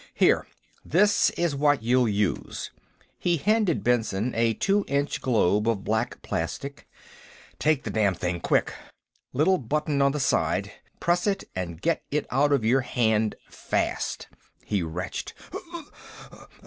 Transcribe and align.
"Here. 0.15 0.47
This 0.83 1.29
is 1.37 1.55
what 1.55 1.83
you'll 1.83 2.09
use." 2.09 2.71
He 3.19 3.37
handed 3.37 3.83
Benson 3.83 4.33
a 4.33 4.55
two 4.55 4.83
inch 4.87 5.21
globe 5.21 5.67
of 5.69 5.83
black 5.83 6.23
plastic. 6.23 6.87
"Take 7.59 7.83
the 7.83 7.91
damn 7.91 8.15
thing, 8.15 8.39
quick! 8.39 8.73
Little 9.31 9.59
button 9.59 10.01
on 10.01 10.11
the 10.11 10.19
side; 10.19 10.71
press 10.99 11.27
it, 11.27 11.43
and 11.55 11.79
get 11.79 12.01
it 12.09 12.25
out 12.31 12.51
of 12.51 12.65
your 12.65 12.81
hand 12.81 13.35
fast...." 13.47 14.27
He 14.65 14.81
retched. 14.81 15.35